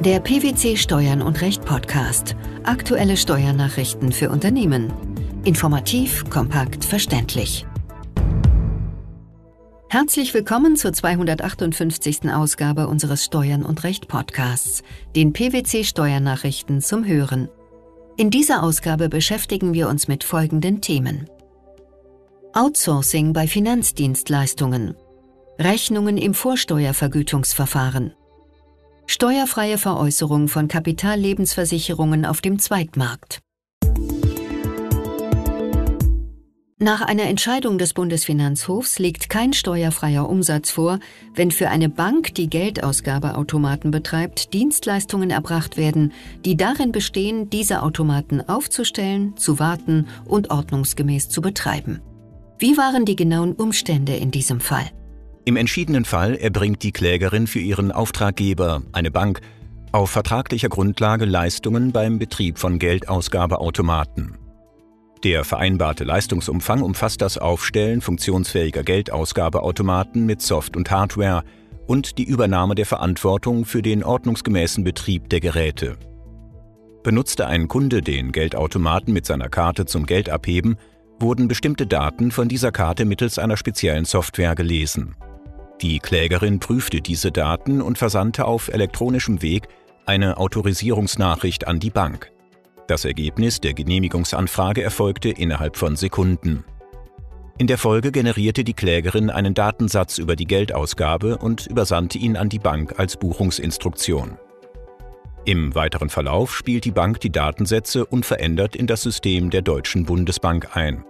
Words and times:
Der 0.00 0.18
PwC 0.18 0.78
Steuern 0.78 1.20
und 1.20 1.42
Recht 1.42 1.62
Podcast. 1.66 2.34
Aktuelle 2.64 3.18
Steuernachrichten 3.18 4.12
für 4.12 4.30
Unternehmen. 4.30 4.90
Informativ, 5.44 6.24
kompakt, 6.30 6.86
verständlich. 6.86 7.66
Herzlich 9.90 10.32
willkommen 10.32 10.76
zur 10.76 10.94
258. 10.94 12.32
Ausgabe 12.32 12.88
unseres 12.88 13.26
Steuern 13.26 13.62
und 13.62 13.84
Recht 13.84 14.08
Podcasts, 14.08 14.82
den 15.14 15.34
PwC 15.34 15.84
Steuernachrichten 15.84 16.80
zum 16.80 17.04
Hören. 17.04 17.50
In 18.16 18.30
dieser 18.30 18.62
Ausgabe 18.62 19.10
beschäftigen 19.10 19.74
wir 19.74 19.86
uns 19.90 20.08
mit 20.08 20.24
folgenden 20.24 20.80
Themen. 20.80 21.28
Outsourcing 22.54 23.34
bei 23.34 23.46
Finanzdienstleistungen. 23.46 24.94
Rechnungen 25.58 26.16
im 26.16 26.32
Vorsteuervergütungsverfahren. 26.32 28.14
Steuerfreie 29.12 29.76
Veräußerung 29.76 30.46
von 30.46 30.68
Kapitallebensversicherungen 30.68 32.24
auf 32.24 32.40
dem 32.40 32.60
Zweitmarkt. 32.60 33.40
Nach 36.78 37.00
einer 37.00 37.24
Entscheidung 37.24 37.76
des 37.76 37.92
Bundesfinanzhofs 37.92 39.00
liegt 39.00 39.28
kein 39.28 39.52
steuerfreier 39.52 40.28
Umsatz 40.28 40.70
vor, 40.70 41.00
wenn 41.34 41.50
für 41.50 41.70
eine 41.70 41.88
Bank, 41.88 42.36
die 42.36 42.48
Geldausgabeautomaten 42.48 43.90
betreibt, 43.90 44.54
Dienstleistungen 44.54 45.30
erbracht 45.30 45.76
werden, 45.76 46.12
die 46.44 46.56
darin 46.56 46.92
bestehen, 46.92 47.50
diese 47.50 47.82
Automaten 47.82 48.40
aufzustellen, 48.40 49.36
zu 49.36 49.58
warten 49.58 50.06
und 50.24 50.52
ordnungsgemäß 50.52 51.28
zu 51.28 51.42
betreiben. 51.42 52.00
Wie 52.60 52.76
waren 52.76 53.04
die 53.06 53.16
genauen 53.16 53.54
Umstände 53.54 54.14
in 54.14 54.30
diesem 54.30 54.60
Fall? 54.60 54.88
Im 55.44 55.56
entschiedenen 55.56 56.04
Fall 56.04 56.36
erbringt 56.36 56.82
die 56.82 56.92
Klägerin 56.92 57.46
für 57.46 57.60
ihren 57.60 57.92
Auftraggeber, 57.92 58.82
eine 58.92 59.10
Bank, 59.10 59.40
auf 59.92 60.10
vertraglicher 60.10 60.68
Grundlage 60.68 61.24
Leistungen 61.24 61.92
beim 61.92 62.18
Betrieb 62.18 62.58
von 62.58 62.78
Geldausgabeautomaten. 62.78 64.36
Der 65.24 65.44
vereinbarte 65.44 66.04
Leistungsumfang 66.04 66.82
umfasst 66.82 67.20
das 67.20 67.38
Aufstellen 67.38 68.00
funktionsfähiger 68.00 68.82
Geldausgabeautomaten 68.82 70.24
mit 70.24 70.40
Soft- 70.40 70.76
und 70.76 70.90
Hardware 70.90 71.42
und 71.86 72.18
die 72.18 72.24
Übernahme 72.24 72.74
der 72.74 72.86
Verantwortung 72.86 73.64
für 73.64 73.82
den 73.82 74.04
ordnungsgemäßen 74.04 74.84
Betrieb 74.84 75.28
der 75.30 75.40
Geräte. 75.40 75.96
Benutzte 77.02 77.46
ein 77.46 77.66
Kunde 77.66 78.02
den 78.02 78.30
Geldautomaten 78.30 79.12
mit 79.12 79.26
seiner 79.26 79.48
Karte 79.48 79.86
zum 79.86 80.06
Geldabheben, 80.06 80.76
wurden 81.18 81.48
bestimmte 81.48 81.86
Daten 81.86 82.30
von 82.30 82.48
dieser 82.48 82.72
Karte 82.72 83.04
mittels 83.04 83.38
einer 83.38 83.56
speziellen 83.56 84.04
Software 84.04 84.54
gelesen. 84.54 85.16
Die 85.82 85.98
Klägerin 85.98 86.60
prüfte 86.60 87.00
diese 87.00 87.32
Daten 87.32 87.80
und 87.80 87.96
versandte 87.96 88.44
auf 88.44 88.68
elektronischem 88.68 89.40
Weg 89.40 89.68
eine 90.04 90.36
Autorisierungsnachricht 90.36 91.66
an 91.66 91.80
die 91.80 91.90
Bank. 91.90 92.30
Das 92.86 93.04
Ergebnis 93.04 93.60
der 93.60 93.72
Genehmigungsanfrage 93.72 94.82
erfolgte 94.82 95.30
innerhalb 95.30 95.76
von 95.76 95.96
Sekunden. 95.96 96.64
In 97.56 97.66
der 97.66 97.78
Folge 97.78 98.10
generierte 98.10 98.64
die 98.64 98.74
Klägerin 98.74 99.30
einen 99.30 99.54
Datensatz 99.54 100.18
über 100.18 100.34
die 100.34 100.46
Geldausgabe 100.46 101.38
und 101.38 101.66
übersandte 101.66 102.18
ihn 102.18 102.36
an 102.36 102.48
die 102.48 102.58
Bank 102.58 102.98
als 102.98 103.16
Buchungsinstruktion. 103.16 104.38
Im 105.44 105.74
weiteren 105.74 106.10
Verlauf 106.10 106.54
spielt 106.54 106.84
die 106.84 106.90
Bank 106.90 107.20
die 107.20 107.32
Datensätze 107.32 108.04
unverändert 108.04 108.76
in 108.76 108.86
das 108.86 109.02
System 109.02 109.50
der 109.50 109.62
Deutschen 109.62 110.04
Bundesbank 110.04 110.76
ein. 110.76 111.04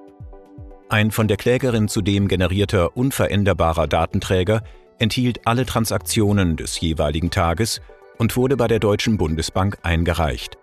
Ein 0.90 1.12
von 1.12 1.28
der 1.28 1.36
Klägerin 1.36 1.86
zudem 1.86 2.26
generierter 2.26 2.96
unveränderbarer 2.96 3.86
Datenträger 3.86 4.64
enthielt 4.98 5.46
alle 5.46 5.64
Transaktionen 5.64 6.56
des 6.56 6.80
jeweiligen 6.80 7.30
Tages 7.30 7.80
und 8.18 8.36
wurde 8.36 8.56
bei 8.56 8.66
der 8.66 8.80
Deutschen 8.80 9.16
Bundesbank 9.16 9.78
eingereicht. 9.82 10.58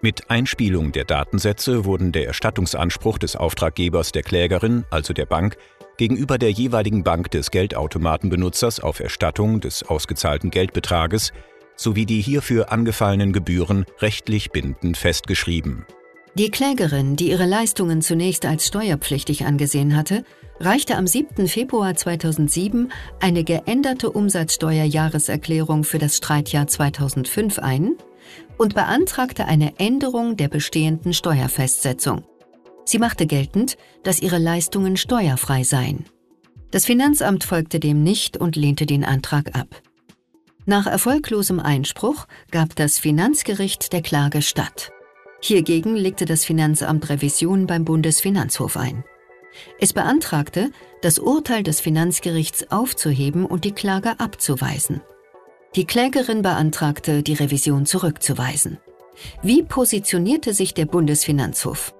Mit 0.00 0.30
Einspielung 0.30 0.90
der 0.92 1.04
Datensätze 1.04 1.84
wurden 1.84 2.12
der 2.12 2.24
Erstattungsanspruch 2.24 3.18
des 3.18 3.36
Auftraggebers 3.36 4.10
der 4.10 4.22
Klägerin, 4.22 4.86
also 4.90 5.12
der 5.12 5.26
Bank, 5.26 5.58
gegenüber 5.98 6.38
der 6.38 6.50
jeweiligen 6.50 7.04
Bank 7.04 7.30
des 7.30 7.50
Geldautomatenbenutzers 7.50 8.80
auf 8.80 9.00
Erstattung 9.00 9.60
des 9.60 9.82
ausgezahlten 9.82 10.50
Geldbetrages 10.50 11.34
sowie 11.76 12.06
die 12.06 12.22
hierfür 12.22 12.72
angefallenen 12.72 13.34
Gebühren 13.34 13.84
rechtlich 14.00 14.50
bindend 14.50 14.96
festgeschrieben. 14.96 15.84
Die 16.38 16.50
Klägerin, 16.50 17.16
die 17.16 17.30
ihre 17.30 17.46
Leistungen 17.46 18.02
zunächst 18.02 18.44
als 18.44 18.66
steuerpflichtig 18.66 19.46
angesehen 19.46 19.96
hatte, 19.96 20.22
reichte 20.60 20.96
am 20.96 21.06
7. 21.06 21.48
Februar 21.48 21.94
2007 21.94 22.92
eine 23.20 23.42
geänderte 23.42 24.10
Umsatzsteuerjahreserklärung 24.10 25.82
für 25.82 25.96
das 25.96 26.18
Streitjahr 26.18 26.66
2005 26.66 27.58
ein 27.58 27.94
und 28.58 28.74
beantragte 28.74 29.46
eine 29.46 29.78
Änderung 29.78 30.36
der 30.36 30.48
bestehenden 30.48 31.14
Steuerfestsetzung. 31.14 32.26
Sie 32.84 32.98
machte 32.98 33.26
geltend, 33.26 33.78
dass 34.02 34.20
ihre 34.20 34.38
Leistungen 34.38 34.98
steuerfrei 34.98 35.62
seien. 35.62 36.04
Das 36.70 36.84
Finanzamt 36.84 37.44
folgte 37.44 37.80
dem 37.80 38.02
nicht 38.02 38.36
und 38.36 38.56
lehnte 38.56 38.84
den 38.84 39.04
Antrag 39.04 39.56
ab. 39.58 39.80
Nach 40.66 40.86
erfolglosem 40.86 41.60
Einspruch 41.60 42.26
gab 42.50 42.76
das 42.76 42.98
Finanzgericht 42.98 43.94
der 43.94 44.02
Klage 44.02 44.42
statt. 44.42 44.92
Hiergegen 45.40 45.96
legte 45.96 46.24
das 46.24 46.44
Finanzamt 46.44 47.08
Revision 47.08 47.66
beim 47.66 47.84
Bundesfinanzhof 47.84 48.76
ein. 48.76 49.04
Es 49.78 49.92
beantragte, 49.92 50.70
das 51.02 51.18
Urteil 51.18 51.62
des 51.62 51.80
Finanzgerichts 51.80 52.70
aufzuheben 52.70 53.46
und 53.46 53.64
die 53.64 53.72
Klage 53.72 54.18
abzuweisen. 54.20 55.00
Die 55.74 55.84
Klägerin 55.84 56.42
beantragte, 56.42 57.22
die 57.22 57.34
Revision 57.34 57.86
zurückzuweisen. 57.86 58.78
Wie 59.42 59.62
positionierte 59.62 60.52
sich 60.52 60.74
der 60.74 60.86
Bundesfinanzhof? 60.86 61.94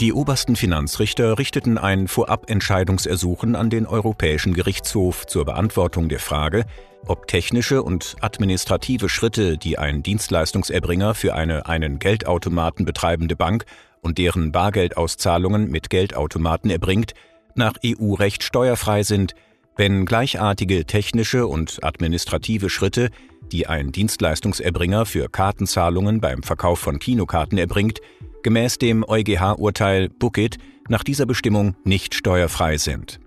Die 0.00 0.12
obersten 0.12 0.54
Finanzrichter 0.54 1.40
richteten 1.40 1.76
ein 1.76 2.06
Vorabentscheidungsersuchen 2.06 3.56
an 3.56 3.68
den 3.68 3.84
Europäischen 3.84 4.54
Gerichtshof 4.54 5.26
zur 5.26 5.44
Beantwortung 5.44 6.08
der 6.08 6.20
Frage, 6.20 6.66
ob 7.08 7.26
technische 7.26 7.82
und 7.82 8.14
administrative 8.20 9.08
Schritte, 9.08 9.58
die 9.58 9.76
ein 9.76 10.04
Dienstleistungserbringer 10.04 11.14
für 11.14 11.34
eine 11.34 11.66
einen 11.66 11.98
Geldautomaten 11.98 12.84
betreibende 12.84 13.34
Bank 13.34 13.64
und 14.00 14.18
deren 14.18 14.52
Bargeldauszahlungen 14.52 15.68
mit 15.68 15.90
Geldautomaten 15.90 16.70
erbringt, 16.70 17.14
nach 17.56 17.74
EU-Recht 17.84 18.44
steuerfrei 18.44 19.02
sind, 19.02 19.34
wenn 19.76 20.06
gleichartige 20.06 20.84
technische 20.84 21.48
und 21.48 21.82
administrative 21.82 22.70
Schritte, 22.70 23.10
die 23.50 23.66
ein 23.66 23.90
Dienstleistungserbringer 23.90 25.06
für 25.06 25.28
Kartenzahlungen 25.28 26.20
beim 26.20 26.44
Verkauf 26.44 26.78
von 26.78 27.00
Kinokarten 27.00 27.58
erbringt, 27.58 28.00
gemäß 28.42 28.78
dem 28.78 29.04
EuGH-Urteil 29.06 30.08
Bookit 30.08 30.58
nach 30.88 31.04
dieser 31.04 31.26
Bestimmung 31.26 31.76
nicht 31.84 32.14
steuerfrei 32.14 32.78
sind. 32.78 33.20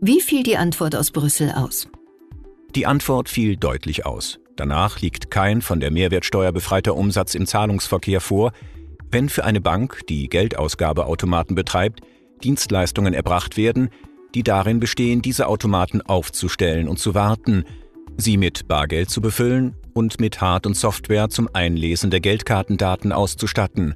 Wie 0.00 0.20
fiel 0.20 0.42
die 0.42 0.56
Antwort 0.56 0.96
aus 0.96 1.10
Brüssel 1.10 1.52
aus? 1.52 1.88
Die 2.74 2.86
Antwort 2.86 3.28
fiel 3.28 3.56
deutlich 3.56 4.06
aus. 4.06 4.38
Danach 4.56 5.00
liegt 5.00 5.30
kein 5.30 5.62
von 5.62 5.80
der 5.80 5.90
Mehrwertsteuer 5.90 6.52
befreiter 6.52 6.94
Umsatz 6.94 7.34
im 7.34 7.46
Zahlungsverkehr 7.46 8.20
vor, 8.20 8.52
wenn 9.10 9.28
für 9.28 9.44
eine 9.44 9.60
Bank, 9.60 10.00
die 10.08 10.28
Geldausgabeautomaten 10.28 11.54
betreibt, 11.54 12.00
Dienstleistungen 12.42 13.14
erbracht 13.14 13.56
werden, 13.56 13.90
die 14.34 14.42
darin 14.42 14.80
bestehen, 14.80 15.22
diese 15.22 15.46
Automaten 15.46 16.00
aufzustellen 16.00 16.88
und 16.88 16.98
zu 16.98 17.14
warten, 17.14 17.64
sie 18.16 18.36
mit 18.36 18.68
Bargeld 18.68 19.10
zu 19.10 19.20
befüllen 19.20 19.74
und 19.94 20.20
mit 20.20 20.40
Hard- 20.40 20.66
und 20.66 20.76
Software 20.76 21.28
zum 21.28 21.48
Einlesen 21.52 22.10
der 22.10 22.20
Geldkartendaten 22.20 23.12
auszustatten, 23.12 23.94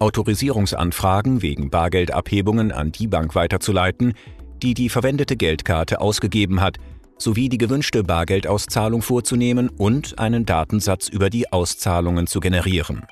Autorisierungsanfragen 0.00 1.42
wegen 1.42 1.70
Bargeldabhebungen 1.70 2.72
an 2.72 2.90
die 2.92 3.06
Bank 3.06 3.34
weiterzuleiten, 3.34 4.14
die 4.62 4.74
die 4.74 4.88
verwendete 4.88 5.36
Geldkarte 5.36 6.00
ausgegeben 6.00 6.60
hat, 6.60 6.78
sowie 7.18 7.48
die 7.48 7.58
gewünschte 7.58 8.02
Bargeldauszahlung 8.02 9.02
vorzunehmen 9.02 9.68
und 9.68 10.18
einen 10.18 10.46
Datensatz 10.46 11.08
über 11.08 11.30
die 11.30 11.52
Auszahlungen 11.52 12.26
zu 12.26 12.40
generieren. 12.40 13.06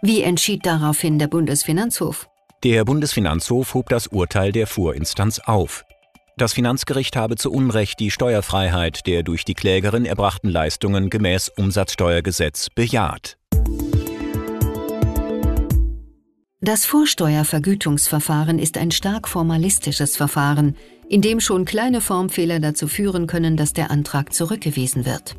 Wie 0.00 0.22
entschied 0.22 0.64
daraufhin 0.64 1.18
der 1.18 1.26
Bundesfinanzhof? 1.26 2.28
Der 2.64 2.84
Bundesfinanzhof 2.84 3.74
hob 3.74 3.88
das 3.88 4.06
Urteil 4.08 4.52
der 4.52 4.66
Vorinstanz 4.66 5.40
auf. 5.40 5.84
Das 6.36 6.52
Finanzgericht 6.52 7.16
habe 7.16 7.34
zu 7.34 7.50
Unrecht 7.50 7.98
die 7.98 8.12
Steuerfreiheit 8.12 9.08
der 9.08 9.24
durch 9.24 9.44
die 9.44 9.54
Klägerin 9.54 10.04
erbrachten 10.04 10.48
Leistungen 10.48 11.10
gemäß 11.10 11.48
Umsatzsteuergesetz 11.48 12.70
bejaht. 12.70 13.36
Das 16.60 16.86
Vorsteuervergütungsverfahren 16.86 18.58
ist 18.58 18.78
ein 18.78 18.90
stark 18.90 19.28
formalistisches 19.28 20.16
Verfahren, 20.16 20.74
in 21.08 21.22
dem 21.22 21.38
schon 21.38 21.64
kleine 21.64 22.00
Formfehler 22.00 22.58
dazu 22.58 22.88
führen 22.88 23.28
können, 23.28 23.56
dass 23.56 23.74
der 23.74 23.92
Antrag 23.92 24.32
zurückgewiesen 24.32 25.06
wird. 25.06 25.36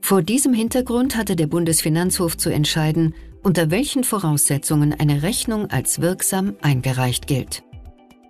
Vor 0.00 0.22
diesem 0.22 0.54
Hintergrund 0.54 1.16
hatte 1.16 1.34
der 1.34 1.48
Bundesfinanzhof 1.48 2.36
zu 2.36 2.48
entscheiden, 2.48 3.12
unter 3.42 3.72
welchen 3.72 4.04
Voraussetzungen 4.04 4.94
eine 4.94 5.24
Rechnung 5.24 5.68
als 5.68 6.00
wirksam 6.00 6.54
eingereicht 6.62 7.26
gilt. 7.26 7.64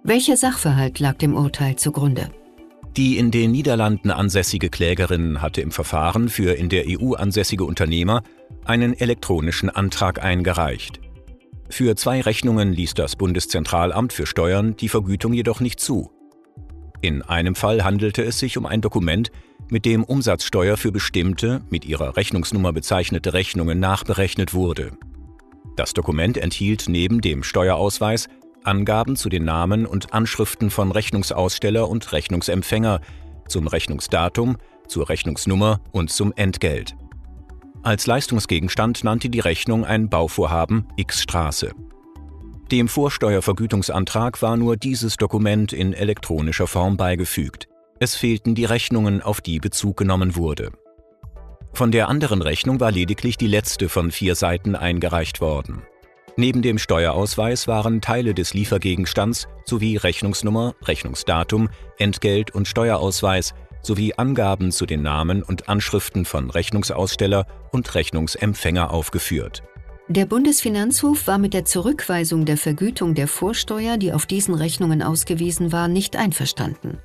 Welcher 0.03 0.39
Sachverhalt 0.39 1.01
lag 1.01 1.19
dem 1.19 1.35
Urteil 1.35 1.77
zugrunde? 1.77 2.31
Die 2.97 3.19
in 3.19 3.31
den 3.31 3.51
Niederlanden 3.51 4.11
ansässige 4.11 4.71
Klägerin 4.71 5.43
hatte 5.43 5.61
im 5.61 5.71
Verfahren 5.71 6.31
für 6.31 6.57
in 6.57 6.71
der 6.71 6.87
EU 6.89 7.13
ansässige 7.13 7.65
Unternehmer 7.65 8.23
einen 8.65 8.99
elektronischen 8.99 9.69
Antrag 9.69 10.25
eingereicht. 10.25 10.99
Für 11.71 11.95
zwei 11.95 12.21
Rechnungen 12.21 12.73
ließ 12.73 12.95
das 12.95 13.17
Bundeszentralamt 13.17 14.13
für 14.13 14.27
Steuern 14.27 14.77
die 14.77 14.89
Vergütung 14.89 15.33
jedoch 15.33 15.61
nicht 15.61 15.81
zu. 15.81 16.11
In 17.01 17.23
einem 17.23 17.55
Fall 17.55 17.85
handelte 17.85 18.23
es 18.23 18.39
sich 18.39 18.59
um 18.59 18.67
ein 18.67 18.81
Dokument, 18.81 19.31
mit 19.71 19.85
dem 19.85 20.03
Umsatzsteuer 20.03 20.77
für 20.77 20.91
bestimmte, 20.91 21.63
mit 21.71 21.85
ihrer 21.85 22.17
Rechnungsnummer 22.17 22.73
bezeichnete 22.73 23.33
Rechnungen 23.33 23.79
nachberechnet 23.79 24.53
wurde. 24.53 24.91
Das 25.77 25.95
Dokument 25.95 26.37
enthielt 26.37 26.87
neben 26.89 27.21
dem 27.21 27.45
Steuerausweis 27.45 28.29
Angaben 28.65 29.17
zu 29.17 29.29
den 29.29 29.45
Namen 29.45 29.87
und 29.87 30.13
Anschriften 30.13 30.71
von 30.71 30.93
Rechnungsaussteller 30.93 31.89
und 31.89 32.13
Rechnungsempfänger, 32.13 33.01
zum 33.49 33.67
Rechnungsdatum, 33.69 34.59
zur 34.89 35.09
Rechnungsnummer 35.09 35.81
und 35.93 36.11
zum 36.11 36.33
Entgelt. 36.35 36.95
Als 37.83 38.07
Leistungsgegenstand 38.07 39.05
nannte 39.05 39.31
die 39.31 39.41
Rechnung 39.41 39.87
ein 39.87 40.11
Bauvorhaben 40.11 40.87
X 40.97 41.23
Straße. 41.23 41.73
Dem 42.71 42.89
Vorsteuervergütungsantrag 42.89 44.43
war 44.43 44.59
nur 44.59 44.77
dieses 44.77 45.17
Dokument 45.17 45.73
in 45.73 45.95
elektronischer 45.95 46.67
Form 46.67 46.99
beigefügt. 46.99 47.69
Es 47.99 48.15
fehlten 48.17 48.55
die 48.55 48.67
Rechnungen, 48.67 49.23
auf 49.23 49.41
die 49.41 49.61
Bezug 49.61 49.97
genommen 49.97 50.37
wurde. 50.37 50.73
Von 51.73 51.91
der 51.91 52.09
anderen 52.09 52.43
Rechnung 52.43 52.81
war 52.81 52.91
lediglich 52.91 53.39
die 53.39 53.47
letzte 53.47 53.89
von 53.89 54.11
vier 54.11 54.35
Seiten 54.35 54.77
eingereicht 54.77 55.41
worden. 55.41 55.83
Neben 56.37 56.61
dem 56.61 56.79
Steuerausweis 56.79 57.67
waren 57.67 58.03
Teile 58.03 58.35
des 58.35 58.53
Liefergegenstands 58.53 59.49
sowie 59.65 59.97
Rechnungsnummer, 59.97 60.75
Rechnungsdatum, 60.83 61.71
Entgelt 61.99 62.51
und 62.51 62.69
Steuerausweis 62.69 63.55
sowie 63.83 64.15
Angaben 64.15 64.73
zu 64.73 64.87
den 64.87 65.03
Namen 65.03 65.43
und 65.43 65.69
Anschriften 65.69 66.25
von 66.25 66.51
Rechnungsaussteller 66.51 67.47
und 67.73 67.95
Rechnungsempfänger 67.95 68.93
aufgeführt. 68.93 69.63
Der 70.09 70.27
Bundesfinanzhof 70.27 71.29
war 71.29 71.39
mit 71.39 71.55
der 71.55 71.65
Zurückweisung 71.65 72.45
der 72.45 72.57
Vergütung 72.57 73.15
der 73.15 73.29
Vorsteuer, 73.29 73.97
die 73.97 74.13
auf 74.13 74.27
diesen 74.27 74.55
Rechnungen 74.55 75.03
ausgewiesen 75.03 75.71
war, 75.71 75.87
nicht 75.87 76.17
einverstanden. 76.17 76.99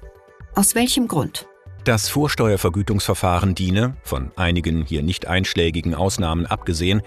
Aus 0.56 0.74
welchem 0.74 1.08
Grund? 1.08 1.48
Das 1.84 2.10
Vorsteuervergütungsverfahren 2.10 3.54
diene, 3.54 3.96
von 4.02 4.32
einigen 4.36 4.86
hier 4.86 5.04
nicht 5.04 5.28
einschlägigen 5.28 5.94
Ausnahmen 5.94 6.48
abgesehen, 6.48 7.04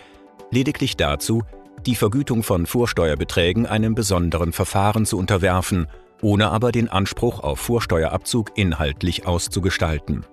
lediglich 0.53 0.97
dazu, 0.97 1.43
die 1.85 1.97
Vergütung 1.97 2.45
von 2.45 2.67
Vorsteuerbeträgen 2.67 3.67
einem 3.67 3.97
besonderen 3.97 4.53
Verfahren 4.53 5.05
zu 5.05 5.19
unterwerfen 5.19 5.89
ohne 6.23 6.51
aber 6.51 6.73
den 6.73 6.89
Anspruch 6.89 7.41
auf 7.41 7.61
Vorsteuerabzug 7.61 8.53
inhaltlich 8.57 9.27
auszugestalten. 9.27 10.25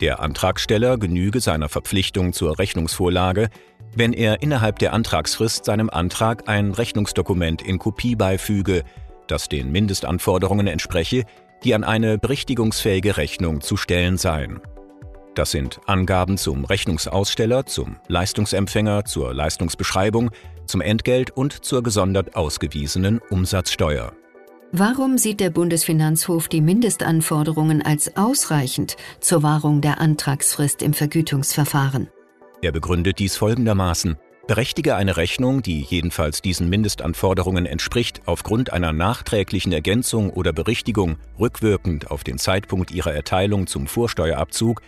Der 0.00 0.20
Antragsteller 0.20 0.98
genüge 0.98 1.40
seiner 1.40 1.68
Verpflichtung 1.68 2.32
zur 2.32 2.58
Rechnungsvorlage, 2.58 3.48
wenn 3.94 4.12
er 4.12 4.42
innerhalb 4.42 4.78
der 4.78 4.92
Antragsfrist 4.94 5.64
seinem 5.64 5.90
Antrag 5.90 6.48
ein 6.48 6.72
Rechnungsdokument 6.72 7.62
in 7.62 7.78
Kopie 7.78 8.16
beifüge, 8.16 8.84
das 9.28 9.48
den 9.48 9.70
Mindestanforderungen 9.70 10.66
entspreche, 10.66 11.24
die 11.62 11.74
an 11.74 11.84
eine 11.84 12.18
berichtigungsfähige 12.18 13.16
Rechnung 13.16 13.60
zu 13.60 13.76
stellen 13.76 14.16
seien. 14.18 14.60
Das 15.34 15.50
sind 15.50 15.80
Angaben 15.86 16.36
zum 16.36 16.64
Rechnungsaussteller, 16.64 17.64
zum 17.66 17.96
Leistungsempfänger, 18.08 19.04
zur 19.04 19.32
Leistungsbeschreibung, 19.32 20.30
zum 20.66 20.80
Entgelt 20.80 21.30
und 21.30 21.64
zur 21.64 21.82
gesondert 21.82 22.36
ausgewiesenen 22.36 23.20
Umsatzsteuer. 23.30 24.12
Warum 24.74 25.18
sieht 25.18 25.40
der 25.40 25.50
Bundesfinanzhof 25.50 26.48
die 26.48 26.62
Mindestanforderungen 26.62 27.82
als 27.82 28.16
ausreichend 28.16 28.96
zur 29.20 29.42
Wahrung 29.42 29.82
der 29.82 30.00
Antragsfrist 30.00 30.80
im 30.80 30.94
Vergütungsverfahren? 30.94 32.08
Er 32.62 32.72
begründet 32.72 33.18
dies 33.18 33.36
folgendermaßen. 33.36 34.16
Berechtige 34.46 34.96
eine 34.96 35.18
Rechnung, 35.18 35.60
die 35.60 35.82
jedenfalls 35.82 36.40
diesen 36.40 36.70
Mindestanforderungen 36.70 37.66
entspricht, 37.66 38.22
aufgrund 38.24 38.72
einer 38.72 38.94
nachträglichen 38.94 39.72
Ergänzung 39.72 40.30
oder 40.30 40.54
Berichtigung 40.54 41.18
rückwirkend 41.38 42.10
auf 42.10 42.24
den 42.24 42.38
Zeitpunkt 42.38 42.92
ihrer 42.92 43.12
Erteilung 43.12 43.66
zum 43.66 43.86
Vorsteuerabzug, 43.86 44.80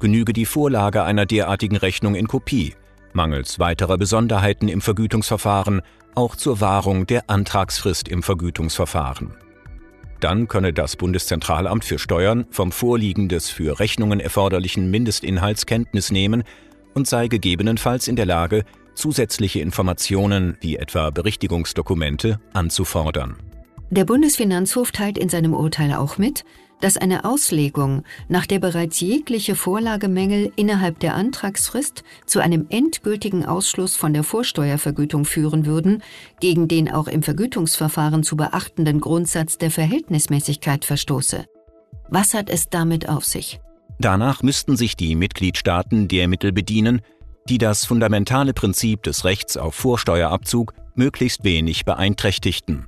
genüge 0.00 0.34
die 0.34 0.44
Vorlage 0.44 1.02
einer 1.04 1.24
derartigen 1.24 1.76
Rechnung 1.78 2.14
in 2.14 2.28
Kopie, 2.28 2.74
mangels 3.14 3.58
weiterer 3.58 3.96
Besonderheiten 3.96 4.68
im 4.68 4.82
Vergütungsverfahren 4.82 5.80
auch 6.14 6.36
zur 6.36 6.60
Wahrung 6.60 7.06
der 7.06 7.28
Antragsfrist 7.28 8.08
im 8.08 8.22
Vergütungsverfahren. 8.22 9.34
Dann 10.20 10.48
könne 10.48 10.72
das 10.72 10.96
Bundeszentralamt 10.96 11.84
für 11.84 11.98
Steuern 11.98 12.46
vom 12.50 12.72
Vorliegen 12.72 13.28
des 13.28 13.48
für 13.48 13.80
Rechnungen 13.80 14.20
erforderlichen 14.20 14.90
Mindestinhalts 14.90 15.64
Kenntnis 15.66 16.10
nehmen 16.10 16.44
und 16.94 17.06
sei 17.06 17.28
gegebenenfalls 17.28 18.06
in 18.06 18.16
der 18.16 18.26
Lage, 18.26 18.64
zusätzliche 18.94 19.60
Informationen 19.60 20.58
wie 20.60 20.76
etwa 20.76 21.10
Berichtigungsdokumente 21.10 22.40
anzufordern. 22.52 23.36
Der 23.90 24.04
Bundesfinanzhof 24.04 24.92
teilt 24.92 25.18
in 25.18 25.28
seinem 25.28 25.54
Urteil 25.54 25.94
auch 25.94 26.18
mit, 26.18 26.44
dass 26.80 26.96
eine 26.96 27.24
Auslegung, 27.24 28.04
nach 28.28 28.46
der 28.46 28.58
bereits 28.58 29.00
jegliche 29.00 29.54
Vorlagemängel 29.54 30.52
innerhalb 30.56 30.98
der 31.00 31.14
Antragsfrist 31.14 32.04
zu 32.26 32.40
einem 32.40 32.66
endgültigen 32.68 33.44
Ausschluss 33.44 33.96
von 33.96 34.12
der 34.12 34.24
Vorsteuervergütung 34.24 35.24
führen 35.24 35.66
würden, 35.66 36.02
gegen 36.40 36.68
den 36.68 36.90
auch 36.90 37.08
im 37.08 37.22
Vergütungsverfahren 37.22 38.22
zu 38.22 38.36
beachtenden 38.36 39.00
Grundsatz 39.00 39.58
der 39.58 39.70
Verhältnismäßigkeit 39.70 40.84
verstoße. 40.84 41.46
Was 42.08 42.34
hat 42.34 42.50
es 42.50 42.68
damit 42.68 43.08
auf 43.08 43.24
sich? 43.24 43.60
Danach 43.98 44.42
müssten 44.42 44.76
sich 44.76 44.96
die 44.96 45.14
Mitgliedstaaten 45.14 46.08
der 46.08 46.26
Mittel 46.26 46.52
bedienen, 46.52 47.02
die 47.48 47.58
das 47.58 47.84
fundamentale 47.84 48.54
Prinzip 48.54 49.02
des 49.02 49.24
Rechts 49.24 49.56
auf 49.56 49.74
Vorsteuerabzug 49.74 50.72
möglichst 50.94 51.44
wenig 51.44 51.84
beeinträchtigten. 51.84 52.86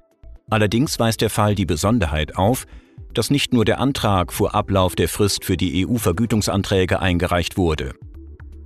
Allerdings 0.50 0.98
weist 0.98 1.20
der 1.20 1.30
Fall 1.30 1.54
die 1.54 1.66
Besonderheit 1.66 2.36
auf, 2.36 2.66
dass 3.14 3.30
nicht 3.30 3.52
nur 3.52 3.64
der 3.64 3.80
Antrag 3.80 4.32
vor 4.32 4.54
Ablauf 4.54 4.94
der 4.94 5.08
Frist 5.08 5.44
für 5.44 5.56
die 5.56 5.86
EU-Vergütungsanträge 5.86 7.00
eingereicht 7.00 7.56
wurde. 7.56 7.94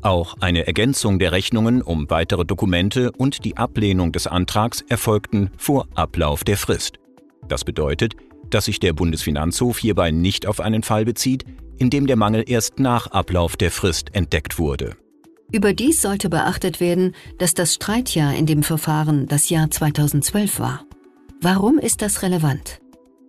Auch 0.03 0.37
eine 0.41 0.67
Ergänzung 0.67 1.19
der 1.19 1.33
Rechnungen 1.33 1.83
um 1.83 2.09
weitere 2.11 2.45
Dokumente 2.45 3.11
und 3.13 3.45
die 3.45 3.57
Ablehnung 3.57 4.13
des 4.13 4.27
Antrags 4.27 4.83
erfolgten 4.89 5.51
vor 5.57 5.89
Ablauf 5.95 6.45
der 6.45 6.57
Frist. 6.57 6.99
Das 7.49 7.65
bedeutet, 7.65 8.15
dass 8.51 8.67
sich 8.67 8.79
der 8.79 8.93
Bundesfinanzhof 8.93 9.79
hierbei 9.79 10.11
nicht 10.11 10.47
auf 10.47 10.61
einen 10.61 10.83
Fall 10.83 11.05
bezieht, 11.05 11.45
in 11.79 11.91
dem 11.91 12.07
der 12.07 12.17
Mangel 12.17 12.45
erst 12.47 12.79
nach 12.79 13.09
Ablauf 13.09 13.57
der 13.57 13.71
Frist 13.71 14.15
entdeckt 14.15 14.59
wurde. 14.59 14.97
Überdies 15.53 16.03
sollte 16.03 16.29
beachtet 16.29 16.81
werden, 16.81 17.15
dass 17.39 17.55
das 17.55 17.75
Streitjahr 17.75 18.35
in 18.35 18.47
dem 18.47 18.63
Verfahren 18.63 19.27
das 19.27 19.49
Jahr 19.49 19.71
2012 19.71 20.59
war. 20.59 20.85
Warum 21.41 21.79
ist 21.79 22.03
das 22.03 22.23
relevant? 22.23 22.81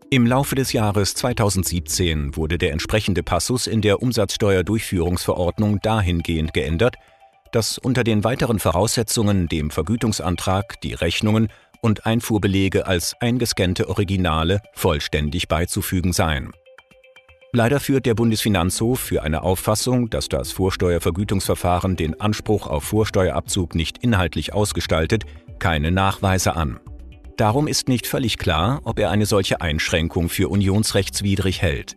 Im 0.09 0.25
Laufe 0.25 0.55
des 0.55 0.71
Jahres 0.71 1.15
2017 1.15 2.37
wurde 2.37 2.57
der 2.57 2.71
entsprechende 2.71 3.23
Passus 3.23 3.67
in 3.67 3.81
der 3.81 4.01
Umsatzsteuerdurchführungsverordnung 4.01 5.81
dahingehend 5.81 6.53
geändert, 6.53 6.95
dass 7.51 7.77
unter 7.77 8.05
den 8.05 8.23
weiteren 8.23 8.59
Voraussetzungen 8.59 9.49
dem 9.49 9.69
Vergütungsantrag 9.69 10.79
die 10.79 10.93
Rechnungen 10.93 11.49
und 11.81 12.05
Einfuhrbelege 12.05 12.87
als 12.87 13.15
eingescannte 13.19 13.89
Originale 13.89 14.61
vollständig 14.73 15.49
beizufügen 15.49 16.13
seien. 16.13 16.53
Leider 17.51 17.81
führt 17.81 18.05
der 18.05 18.15
Bundesfinanzhof 18.15 19.01
für 19.01 19.23
eine 19.23 19.41
Auffassung, 19.43 20.09
dass 20.09 20.29
das 20.29 20.53
Vorsteuervergütungsverfahren 20.53 21.97
den 21.97 22.21
Anspruch 22.21 22.67
auf 22.67 22.85
Vorsteuerabzug 22.85 23.75
nicht 23.75 23.97
inhaltlich 23.97 24.53
ausgestaltet, 24.53 25.25
keine 25.59 25.91
Nachweise 25.91 26.55
an. 26.55 26.79
Darum 27.37 27.67
ist 27.67 27.87
nicht 27.87 28.07
völlig 28.07 28.39
klar, 28.39 28.81
ob 28.83 28.97
er 28.97 29.11
eine 29.11 29.27
solche 29.27 29.61
Einschränkung 29.61 30.27
für 30.27 30.49
unionsrechtswidrig 30.49 31.61
hält. 31.61 31.95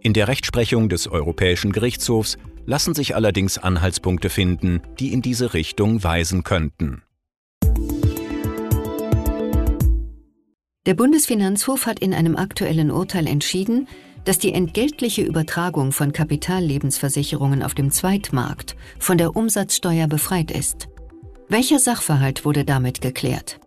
In 0.00 0.14
der 0.14 0.28
Rechtsprechung 0.28 0.88
des 0.88 1.08
Europäischen 1.08 1.72
Gerichtshofs 1.72 2.38
lassen 2.64 2.94
sich 2.94 3.14
allerdings 3.14 3.58
Anhaltspunkte 3.58 4.30
finden, 4.30 4.80
die 4.98 5.12
in 5.12 5.20
diese 5.20 5.52
Richtung 5.52 6.02
weisen 6.02 6.42
könnten. 6.42 7.02
Der 10.86 10.94
Bundesfinanzhof 10.94 11.84
hat 11.84 11.98
in 11.98 12.14
einem 12.14 12.36
aktuellen 12.36 12.90
Urteil 12.90 13.26
entschieden, 13.26 13.88
dass 14.24 14.38
die 14.38 14.54
entgeltliche 14.54 15.20
Übertragung 15.20 15.92
von 15.92 16.12
Kapitallebensversicherungen 16.12 17.62
auf 17.62 17.74
dem 17.74 17.90
Zweitmarkt 17.90 18.74
von 18.98 19.18
der 19.18 19.36
Umsatzsteuer 19.36 20.06
befreit 20.06 20.50
ist. 20.50 20.88
Welcher 21.48 21.78
Sachverhalt 21.78 22.46
wurde 22.46 22.64
damit 22.64 23.02
geklärt? 23.02 23.60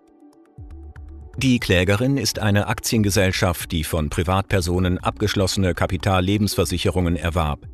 Die 1.38 1.60
Klägerin 1.60 2.18
ist 2.18 2.40
eine 2.40 2.68
Aktiengesellschaft, 2.68 3.72
die 3.72 3.86
von 3.86 4.10
Privatpersonen 4.10 4.98
abgeschlossene 4.98 5.74
Kapitallebensversicherungen 5.74 7.16
erwarb. 7.16 7.68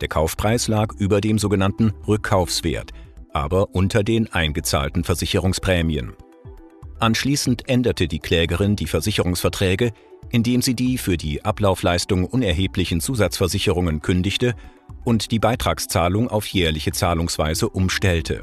Der 0.00 0.08
Kaufpreis 0.08 0.66
lag 0.68 0.92
über 0.98 1.20
dem 1.20 1.38
sogenannten 1.38 1.92
Rückkaufswert, 2.06 2.90
aber 3.32 3.74
unter 3.74 4.02
den 4.02 4.32
eingezahlten 4.32 5.04
Versicherungsprämien. 5.04 6.14
Anschließend 6.98 7.68
änderte 7.68 8.08
die 8.08 8.18
Klägerin 8.18 8.74
die 8.74 8.86
Versicherungsverträge, 8.86 9.92
indem 10.30 10.60
sie 10.60 10.74
die 10.74 10.98
für 10.98 11.16
die 11.16 11.44
Ablaufleistung 11.44 12.24
unerheblichen 12.24 13.00
Zusatzversicherungen 13.00 14.02
kündigte 14.02 14.54
und 15.04 15.30
die 15.30 15.38
Beitragszahlung 15.38 16.28
auf 16.28 16.46
jährliche 16.46 16.92
Zahlungsweise 16.92 17.68
umstellte. 17.68 18.42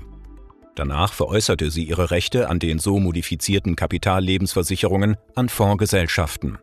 Danach 0.76 1.14
veräußerte 1.14 1.70
sie 1.70 1.84
ihre 1.84 2.12
Rechte 2.12 2.50
an 2.50 2.60
den 2.60 2.80
so 2.80 3.00
modifizierten 3.00 3.76
Kapitallebensversicherungen 3.76 5.18
an 5.36 5.50
Fondsgesellschaften. 5.50 6.58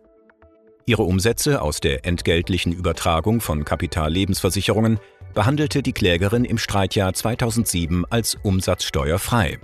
Ihre 0.86 1.04
Umsätze 1.04 1.62
aus 1.62 1.78
der 1.78 2.04
entgeltlichen 2.04 2.72
Übertragung 2.72 3.40
von 3.40 3.64
Kapitallebensversicherungen 3.64 4.98
behandelte 5.34 5.82
die 5.82 5.92
Klägerin 5.92 6.44
im 6.44 6.58
Streitjahr 6.58 7.12
2007 7.12 8.04
als 8.10 8.36
umsatzsteuerfrei. 8.42 9.58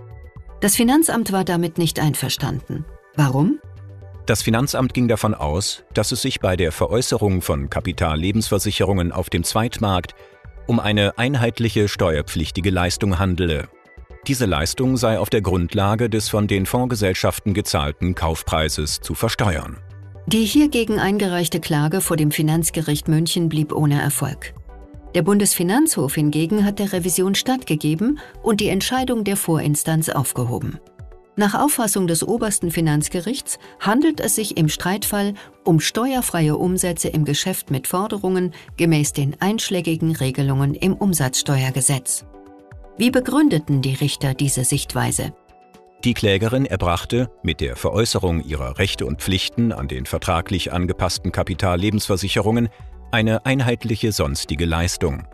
Das 0.61 0.77
Finanzamt 0.77 1.33
war 1.33 1.45
damit 1.45 1.79
nicht 1.79 1.99
einverstanden. 1.99 2.85
Warum? 3.17 3.59
Das 4.27 4.43
Finanzamt 4.43 4.95
ging 4.95 5.09
davon 5.09 5.35
aus, 5.35 5.85
dass 5.95 6.13
es 6.13 6.23
sich 6.23 6.41
bei 6.41 6.57
der 6.57 6.73
Veräußerung 6.73 7.43
von 7.43 7.71
Kapitallebensversicherungen 7.71 9.13
auf 9.13 9.31
dem 9.31 9.45
Zweitmarkt 9.45 10.15
um 10.67 10.81
eine 10.81 11.17
einheitliche 11.19 11.89
steuerpflichtige 11.89 12.71
Leistung 12.71 13.19
handele. 13.19 13.69
Diese 14.27 14.45
Leistung 14.45 14.97
sei 14.97 15.21
auf 15.21 15.31
der 15.31 15.41
Grundlage 15.41 16.11
des 16.11 16.29
von 16.29 16.49
den 16.49 16.67
Fondsgesellschaften 16.67 17.55
gezahlten 17.55 18.17
Kaufpreises 18.17 19.01
zu 19.01 19.15
versteuern. 19.15 19.77
Die 20.27 20.45
hiergegen 20.45 20.99
eingereichte 20.99 21.61
Klage 21.61 22.01
vor 22.01 22.17
dem 22.17 22.33
Finanzgericht 22.33 23.07
München 23.07 23.49
blieb 23.49 23.73
ohne 23.73 24.03
Erfolg. 24.03 24.55
Der 25.15 25.23
Bundesfinanzhof 25.23 26.17
hingegen 26.17 26.65
hat 26.65 26.81
der 26.81 26.93
Revision 26.93 27.37
stattgegeben 27.37 28.19
und 28.43 28.61
die 28.61 28.69
Entscheidung 28.69 29.23
der 29.23 29.37
Vorinstanz 29.37 30.09
aufgehoben. 30.09 30.81
Nach 31.37 31.55
Auffassung 31.55 32.09
des 32.09 32.27
obersten 32.27 32.73
Finanzgerichts 32.73 33.61
handelt 33.79 34.21
es 34.21 34.35
sich 34.35 34.57
im 34.57 34.69
Streitfall 34.69 35.35
um 35.65 35.79
steuerfreie 35.79 36.57
Umsätze 36.57 37.09
im 37.09 37.25
Geschäft 37.25 37.71
mit 37.71 37.87
Forderungen 37.87 38.53
gemäß 38.77 39.13
den 39.13 39.41
einschlägigen 39.41 40.17
Regelungen 40.17 40.75
im 40.75 40.95
Umsatzsteuergesetz. 40.95 42.25
Wie 42.99 43.11
begründeten 43.11 43.83
die 43.83 43.95
Richter 43.95 44.33
diese 44.33 44.65
Sichtweise? 44.65 45.35
Die 46.05 46.15
Klägerin 46.15 46.65
erbrachte 46.65 47.31
mit 47.43 47.61
der 47.61 47.77
Veräußerung 47.77 48.43
ihrer 48.43 48.79
Rechte 48.79 49.05
und 49.05 49.21
Pflichten 49.21 49.73
an 49.73 49.89
den 49.89 50.07
vertraglich 50.07 50.73
angepassten 50.73 51.33
Kapitallebensversicherungen 51.33 52.69
eine 53.11 53.45
einheitliche 53.45 54.13
sonstige 54.13 54.65
Leistung. 54.65 55.27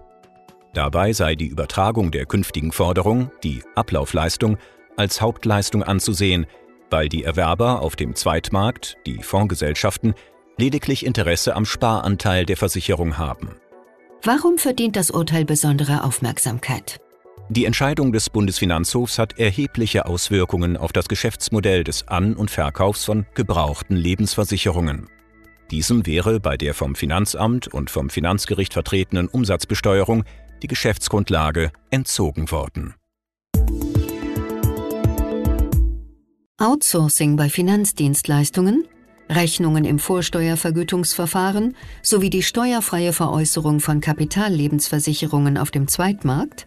Dabei 0.75 1.12
sei 1.12 1.35
die 1.35 1.47
Übertragung 1.47 2.11
der 2.11 2.26
künftigen 2.26 2.73
Forderung, 2.73 3.31
die 3.45 3.62
Ablaufleistung, 3.75 4.57
als 4.97 5.21
Hauptleistung 5.21 5.83
anzusehen, 5.83 6.47
weil 6.90 7.09
die 7.09 7.25
Erwerber 7.25 7.81
auf 7.81 7.95
dem 7.95 8.14
Zweitmarkt, 8.14 8.97
die 9.07 9.23
Fondsgesellschaften, 9.23 10.14
lediglich 10.59 11.04
Interesse 11.07 11.54
am 11.54 11.64
Sparanteil 11.64 12.45
der 12.45 12.57
Versicherung 12.57 13.19
haben. 13.19 13.57
Warum 14.23 14.59
verdient 14.59 14.97
das 14.97 15.11
Urteil 15.11 15.45
besondere 15.45 16.04
Aufmerksamkeit? 16.04 17.00
Die 17.54 17.66
Entscheidung 17.66 18.12
des 18.14 18.30
Bundesfinanzhofs 18.30 19.18
hat 19.18 19.38
erhebliche 19.38 20.06
Auswirkungen 20.06 20.78
auf 20.78 20.90
das 20.90 21.06
Geschäftsmodell 21.06 21.85
des 21.85 22.09
An- 22.09 22.35
und 22.35 22.50
Verkaufs 22.50 23.04
von 23.04 23.26
gebrauchten 23.35 23.94
Lebensversicherungen. 23.94 25.11
Diesem 25.71 26.06
wäre 26.06 26.40
bei 26.40 26.56
der 26.56 26.73
vom 26.73 26.94
Finanzamt 26.94 27.68
und 27.68 27.90
vom 27.90 28.09
Finanzgericht 28.09 28.73
vertretenen 28.73 29.28
Umsatzbesteuerung 29.28 30.25
die 30.62 30.66
Geschäftsgrundlage 30.66 31.73
entzogen 31.90 32.50
worden. 32.50 32.94
Outsourcing 36.56 37.37
bei 37.37 37.50
Finanzdienstleistungen, 37.50 38.88
Rechnungen 39.28 39.85
im 39.85 39.99
Vorsteuervergütungsverfahren 39.99 41.76
sowie 42.00 42.30
die 42.30 42.42
steuerfreie 42.42 43.12
Veräußerung 43.12 43.80
von 43.80 44.00
Kapitallebensversicherungen 44.00 45.59
auf 45.59 45.71
dem 45.71 45.87
Zweitmarkt, 45.87 46.66